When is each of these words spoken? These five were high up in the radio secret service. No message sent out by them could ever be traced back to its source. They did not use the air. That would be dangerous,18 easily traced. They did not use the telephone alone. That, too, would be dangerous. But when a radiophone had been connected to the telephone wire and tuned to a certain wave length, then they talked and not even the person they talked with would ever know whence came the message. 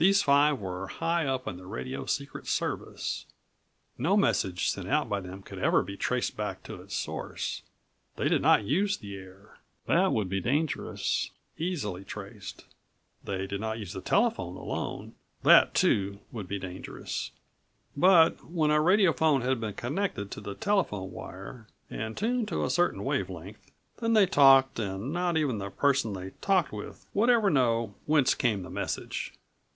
These 0.00 0.22
five 0.22 0.60
were 0.60 0.86
high 0.86 1.26
up 1.26 1.48
in 1.48 1.56
the 1.56 1.66
radio 1.66 2.06
secret 2.06 2.46
service. 2.46 3.26
No 3.98 4.16
message 4.16 4.68
sent 4.70 4.86
out 4.86 5.08
by 5.08 5.18
them 5.18 5.42
could 5.42 5.58
ever 5.58 5.82
be 5.82 5.96
traced 5.96 6.36
back 6.36 6.62
to 6.62 6.80
its 6.80 6.94
source. 6.94 7.62
They 8.14 8.28
did 8.28 8.40
not 8.40 8.62
use 8.64 8.96
the 8.96 9.16
air. 9.16 9.58
That 9.86 10.12
would 10.12 10.28
be 10.28 10.40
dangerous,18 10.40 11.32
easily 11.64 12.04
traced. 12.04 12.64
They 13.24 13.48
did 13.48 13.60
not 13.60 13.80
use 13.80 13.92
the 13.92 14.00
telephone 14.00 14.54
alone. 14.54 15.16
That, 15.42 15.74
too, 15.74 16.20
would 16.30 16.46
be 16.46 16.60
dangerous. 16.60 17.32
But 17.96 18.44
when 18.48 18.70
a 18.70 18.80
radiophone 18.80 19.40
had 19.42 19.60
been 19.60 19.74
connected 19.74 20.30
to 20.30 20.40
the 20.40 20.54
telephone 20.54 21.10
wire 21.10 21.66
and 21.90 22.16
tuned 22.16 22.46
to 22.50 22.62
a 22.64 22.70
certain 22.70 23.02
wave 23.02 23.28
length, 23.28 23.72
then 23.98 24.12
they 24.12 24.26
talked 24.26 24.78
and 24.78 25.12
not 25.12 25.36
even 25.36 25.58
the 25.58 25.70
person 25.70 26.12
they 26.12 26.30
talked 26.40 26.70
with 26.70 27.04
would 27.14 27.30
ever 27.30 27.50
know 27.50 27.96
whence 28.06 28.34
came 28.36 28.62
the 28.62 28.70
message. 28.70 29.34